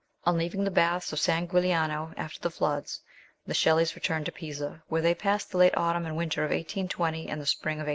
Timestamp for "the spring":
7.39-7.73